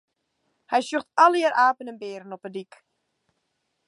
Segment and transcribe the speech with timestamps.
[0.71, 2.73] Hy sjocht allegear apen en bearen op 'e dyk.